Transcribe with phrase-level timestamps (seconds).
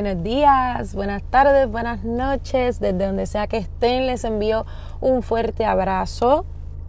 [0.00, 4.64] Buenos días, buenas tardes, buenas noches, desde donde sea que estén, les envío
[5.00, 6.44] un fuerte abrazo,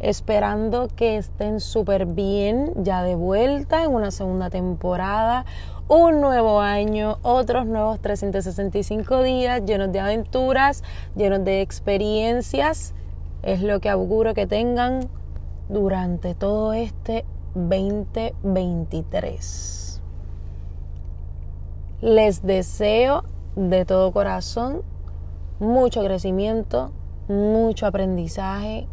[0.00, 5.46] esperando que estén súper bien, ya de vuelta en una segunda temporada,
[5.88, 10.84] un nuevo año, otros nuevos 365 días llenos de aventuras,
[11.16, 12.92] llenos de experiencias,
[13.42, 15.08] es lo que auguro que tengan
[15.70, 19.79] durante todo este 2023.
[22.02, 23.24] Les deseo
[23.56, 24.82] de todo corazón
[25.58, 26.92] mucho crecimiento,
[27.28, 28.88] mucho aprendizaje,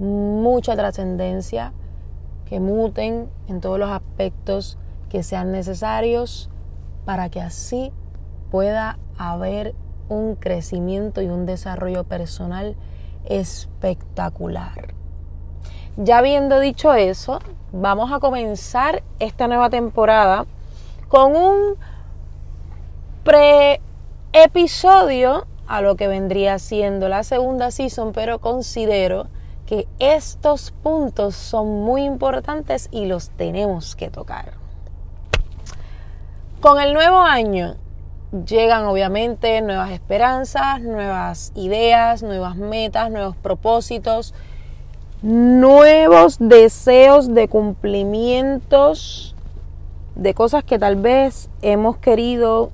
[0.00, 1.72] mucha trascendencia,
[2.44, 6.50] que muten en todos los aspectos que sean necesarios
[7.04, 7.92] para que así
[8.50, 9.76] pueda haber
[10.08, 12.74] un crecimiento y un desarrollo personal
[13.24, 14.94] espectacular.
[15.96, 17.38] Ya habiendo dicho eso,
[17.72, 20.46] vamos a comenzar esta nueva temporada
[21.08, 21.76] con un
[23.24, 29.28] pre-episodio a lo que vendría siendo la segunda season, pero considero
[29.66, 34.52] que estos puntos son muy importantes y los tenemos que tocar.
[36.60, 37.74] Con el nuevo año
[38.44, 44.34] llegan obviamente nuevas esperanzas, nuevas ideas, nuevas metas, nuevos propósitos,
[45.22, 49.35] nuevos deseos de cumplimientos
[50.16, 52.70] de cosas que tal vez hemos querido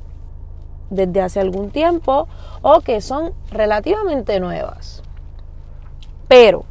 [0.90, 2.28] desde hace algún tiempo
[2.62, 5.02] o que son relativamente nuevas.
[6.28, 6.64] Pero,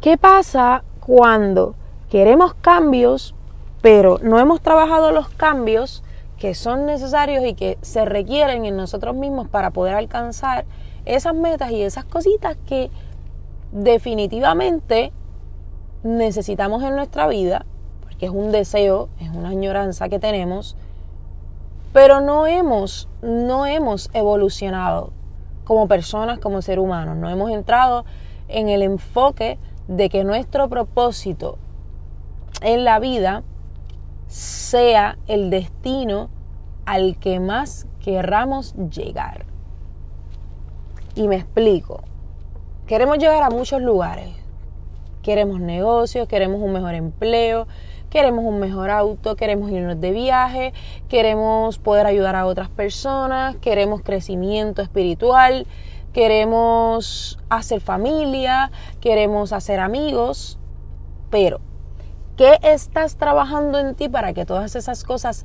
[0.00, 1.74] ¿qué pasa cuando
[2.10, 3.34] queremos cambios,
[3.82, 6.02] pero no hemos trabajado los cambios
[6.38, 10.64] que son necesarios y que se requieren en nosotros mismos para poder alcanzar
[11.04, 12.90] esas metas y esas cositas que
[13.72, 15.12] definitivamente
[16.02, 17.64] necesitamos en nuestra vida
[18.18, 20.76] que es un deseo, es una añoranza que tenemos,
[21.92, 25.12] pero no hemos, no hemos evolucionado
[25.64, 28.04] como personas, como ser humanos, no hemos entrado
[28.48, 29.58] en el enfoque
[29.88, 31.58] de que nuestro propósito
[32.60, 33.42] en la vida
[34.26, 36.30] sea el destino
[36.86, 39.46] al que más querramos llegar.
[41.14, 42.02] Y me explico.
[42.86, 44.30] Queremos llegar a muchos lugares.
[45.22, 47.66] Queremos negocios, queremos un mejor empleo,
[48.14, 50.72] queremos un mejor auto, queremos irnos de viaje,
[51.08, 55.66] queremos poder ayudar a otras personas, queremos crecimiento espiritual,
[56.12, 58.70] queremos hacer familia,
[59.00, 60.60] queremos hacer amigos,
[61.28, 61.58] pero
[62.36, 65.44] ¿qué estás trabajando en ti para que todas esas cosas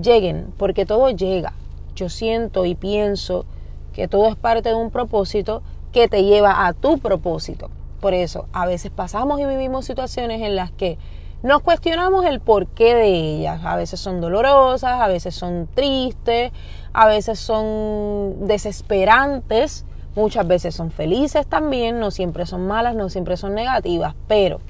[0.00, 0.54] lleguen?
[0.56, 1.52] Porque todo llega.
[1.94, 3.44] Yo siento y pienso
[3.92, 5.62] que todo es parte de un propósito
[5.92, 7.68] que te lleva a tu propósito.
[8.00, 10.96] Por eso, a veces pasamos y vivimos situaciones en las que
[11.42, 13.60] nos cuestionamos el porqué de ellas.
[13.64, 16.52] A veces son dolorosas, a veces son tristes,
[16.92, 23.36] a veces son desesperantes, muchas veces son felices también, no siempre son malas, no siempre
[23.36, 24.60] son negativas, pero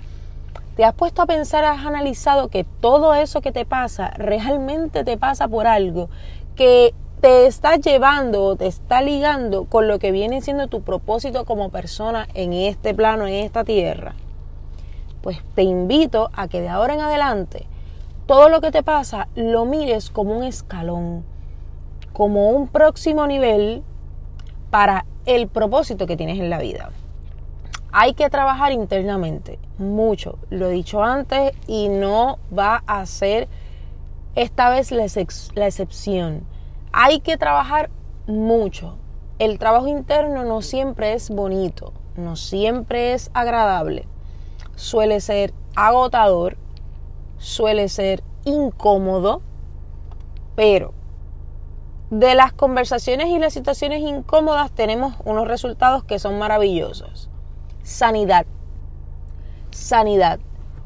[0.77, 5.17] te has puesto a pensar, has analizado que todo eso que te pasa realmente te
[5.17, 6.11] pasa por algo
[6.57, 11.47] que te está llevando o te está ligando con lo que viene siendo tu propósito
[11.47, 14.15] como persona en este plano, en esta tierra
[15.27, 17.67] pues te invito a que de ahora en adelante
[18.27, 21.25] todo lo que te pasa lo mires como un escalón,
[22.13, 23.83] como un próximo nivel
[24.71, 26.93] para el propósito que tienes en la vida.
[27.91, 33.49] Hay que trabajar internamente, mucho, lo he dicho antes y no va a ser
[34.37, 35.07] esta vez la,
[35.57, 36.47] la excepción.
[36.93, 37.91] Hay que trabajar
[38.29, 38.97] mucho.
[39.41, 44.07] El trabajo interno no siempre es bonito, no siempre es agradable
[44.77, 46.57] suele ser agotador,
[47.39, 49.43] suele ser incómodo,
[50.55, 50.95] pero
[52.11, 57.29] de las conversaciones y las situaciones incómodas tenemos unos resultados que son maravillosos.
[57.83, 58.47] Sanidad.
[59.71, 60.39] Sanidad.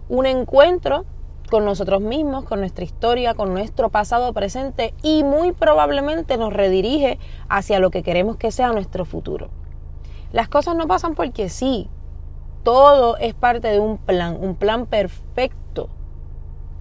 [0.08, 1.04] Un encuentro
[1.50, 7.19] con nosotros mismos, con nuestra historia, con nuestro pasado presente y muy probablemente nos redirige
[7.48, 9.50] hacia lo que queremos que sea nuestro futuro.
[10.32, 11.90] Las cosas no pasan porque sí,
[12.62, 15.88] todo es parte de un plan, un plan perfecto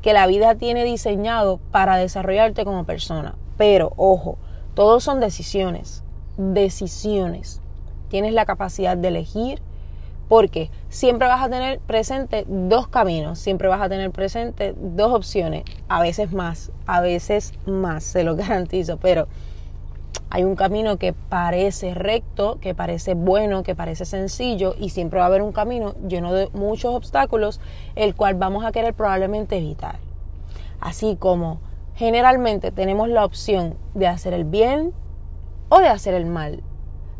[0.02, 3.36] que la vida tiene diseñado para desarrollarte como persona.
[3.58, 4.38] Pero, ojo,
[4.74, 6.04] todos son decisiones,
[6.38, 7.62] decisiones.
[8.08, 9.62] Tienes la capacidad de elegir
[10.30, 15.64] porque siempre vas a tener presente dos caminos, siempre vas a tener presente dos opciones,
[15.90, 19.28] a veces más, a veces más, se lo garantizo, pero
[20.32, 25.26] hay un camino que parece recto, que parece bueno, que parece sencillo y siempre va
[25.26, 27.60] a haber un camino lleno de muchos obstáculos,
[27.96, 29.98] el cual vamos a querer probablemente evitar.
[30.80, 31.62] Así como
[31.96, 34.94] generalmente tenemos la opción de hacer el bien
[35.70, 36.62] o de hacer el mal.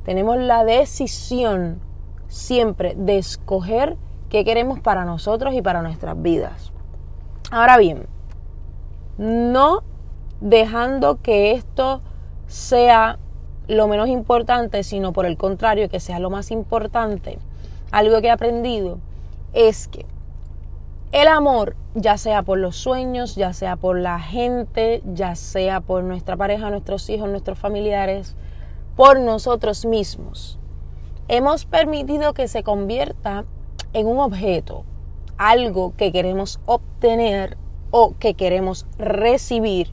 [0.04, 1.82] Tenemos la decisión
[2.28, 3.98] siempre de escoger
[4.30, 6.72] qué queremos para nosotros y para nuestras vidas.
[7.50, 8.06] Ahora bien,
[9.18, 9.84] no
[10.40, 12.02] dejando que esto
[12.50, 13.18] sea
[13.68, 17.38] lo menos importante, sino por el contrario, que sea lo más importante.
[17.92, 18.98] Algo que he aprendido
[19.54, 20.06] es que
[21.12, 26.04] el amor, ya sea por los sueños, ya sea por la gente, ya sea por
[26.04, 28.36] nuestra pareja, nuestros hijos, nuestros familiares,
[28.96, 30.60] por nosotros mismos,
[31.28, 33.46] hemos permitido que se convierta
[33.94, 34.84] en un objeto,
[35.38, 37.58] algo que queremos obtener
[37.92, 39.92] o que queremos recibir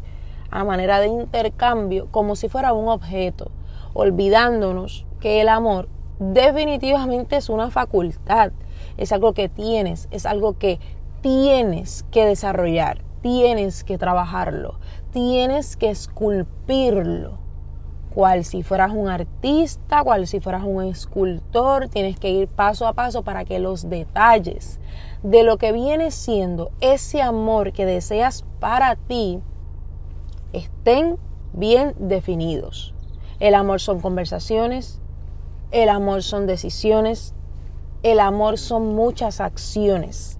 [0.50, 3.50] a manera de intercambio como si fuera un objeto,
[3.94, 5.88] olvidándonos que el amor
[6.18, 8.52] definitivamente es una facultad,
[8.96, 10.80] es algo que tienes, es algo que
[11.20, 14.78] tienes que desarrollar, tienes que trabajarlo,
[15.12, 17.44] tienes que esculpirlo.
[18.14, 22.94] Cual si fueras un artista, cual si fueras un escultor, tienes que ir paso a
[22.94, 24.80] paso para que los detalles
[25.22, 29.42] de lo que viene siendo ese amor que deseas para ti
[30.56, 31.18] estén
[31.52, 32.94] bien definidos.
[33.40, 35.00] El amor son conversaciones,
[35.70, 37.34] el amor son decisiones,
[38.02, 40.38] el amor son muchas acciones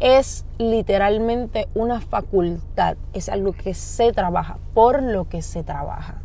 [0.00, 6.22] es literalmente una facultad, es algo que se trabaja, por lo que se trabaja.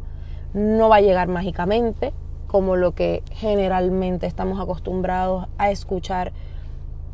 [0.53, 2.13] No va a llegar mágicamente,
[2.47, 6.33] como lo que generalmente estamos acostumbrados a escuchar.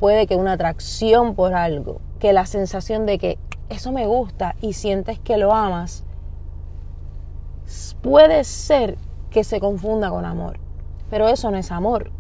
[0.01, 3.37] Puede que una atracción por algo, que la sensación de que
[3.69, 6.03] eso me gusta y sientes que lo amas,
[8.01, 8.97] puede ser
[9.29, 10.59] que se confunda con amor.
[11.09, 12.11] Pero eso no es amor.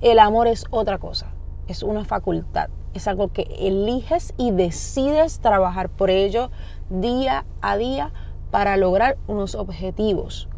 [0.00, 1.32] El amor es otra cosa,
[1.66, 6.50] es una facultad es algo que eliges y decides trabajar por ello
[6.88, 8.12] día a día
[8.50, 10.48] para lograr unos objetivos.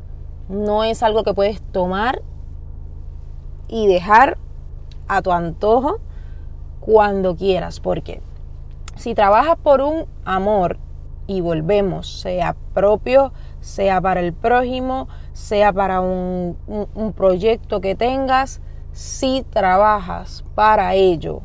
[0.49, 2.23] No es algo que puedes tomar
[3.69, 4.39] y dejar
[5.09, 6.01] a tu antojo
[6.81, 8.23] cuando quieras, porque
[9.03, 10.79] si trabajas por un amor
[11.27, 16.57] y volvemos, sea propio, sea para el prójimo, sea para un,
[17.17, 18.61] proyecto que tengas,
[18.93, 21.43] si trabajas para ello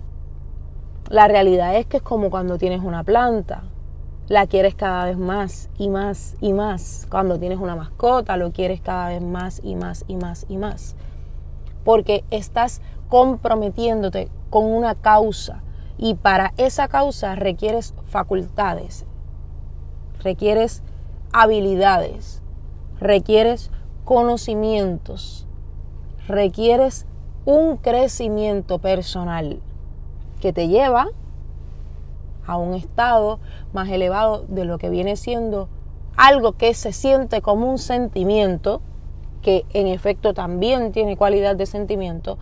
[1.09, 3.63] la realidad es que es como cuando tienes una planta.
[4.27, 7.07] La quieres cada vez más y más y más.
[7.09, 10.95] Cuando tienes una mascota, lo quieres cada vez más y más y más y más.
[11.85, 15.63] Porque estás comprometiéndote con una causa
[15.97, 19.05] y para esa causa requieres facultades,
[20.19, 20.83] requieres
[21.33, 22.41] habilidades,
[22.99, 23.71] requieres
[24.05, 25.47] conocimientos,
[26.27, 27.05] requieres
[27.45, 29.61] un crecimiento personal
[30.39, 31.07] que te lleva
[32.45, 33.39] a un estado
[33.73, 35.67] más elevado de lo que viene siendo
[36.15, 38.81] algo que se siente como un sentimiento,
[39.41, 42.37] que en efecto también tiene cualidad de sentimiento,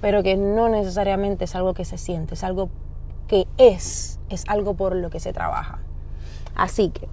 [0.00, 2.68] pero que no necesariamente es algo que se siente, es algo
[3.28, 5.78] que es, es algo por lo que se trabaja.
[6.54, 7.08] Así que,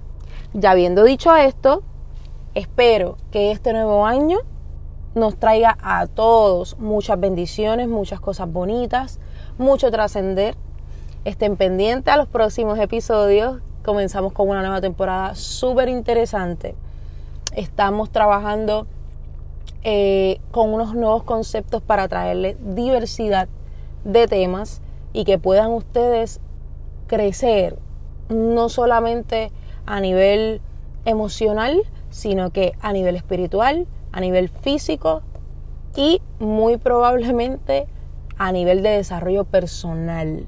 [0.52, 1.82] ya habiendo dicho esto,
[2.54, 4.38] espero que este nuevo año
[5.14, 9.20] nos traiga a todos muchas bendiciones, muchas cosas bonitas,
[9.58, 10.56] mucho trascender.
[11.24, 13.60] Estén pendientes a los próximos episodios.
[13.84, 16.74] Comenzamos con una nueva temporada súper interesante.
[17.54, 18.86] Estamos trabajando
[19.82, 23.48] eh, con unos nuevos conceptos para traerles diversidad
[24.04, 24.80] de temas
[25.14, 26.40] y que puedan ustedes
[27.06, 27.78] crecer
[28.28, 29.50] no solamente
[29.86, 30.60] a nivel
[31.06, 35.22] emocional, sino que a nivel espiritual, a nivel físico
[35.96, 37.86] y muy probablemente
[38.36, 40.46] a nivel de desarrollo personal.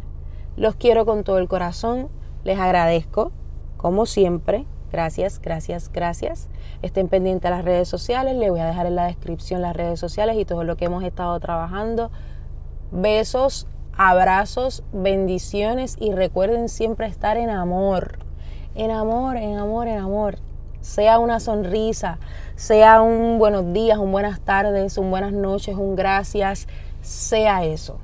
[0.56, 2.08] Los quiero con todo el corazón,
[2.44, 3.32] les agradezco,
[3.76, 4.66] como siempre.
[4.90, 6.48] Gracias, gracias, gracias.
[6.82, 10.00] Estén pendientes a las redes sociales, les voy a dejar en la descripción las redes
[10.00, 12.10] sociales y todo lo que hemos estado trabajando.
[12.90, 18.18] Besos, abrazos, bendiciones y recuerden siempre estar en amor.
[18.74, 20.38] En amor, en amor, en amor.
[20.80, 22.18] Sea una sonrisa,
[22.54, 26.68] sea un buenos días, un buenas tardes, un buenas noches, un gracias
[27.06, 27.98] sea eso,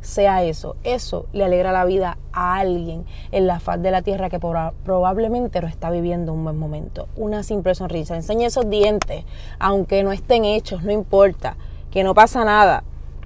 [0.00, 0.76] sea eso.
[0.84, 5.60] Eso le alegra la vida a alguien en la faz de la tierra que probablemente
[5.60, 7.08] no está viviendo un buen momento.
[7.16, 8.14] Una simple sonrisa.
[8.14, 9.24] Enseñe esos dientes,
[9.58, 11.56] aunque no estén hechos, no importa,
[11.90, 12.84] que no pasa nada,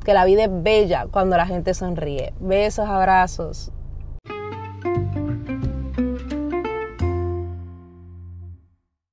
[0.09, 2.33] que la vida es bella cuando la gente sonríe.
[2.41, 3.71] Besos, abrazos.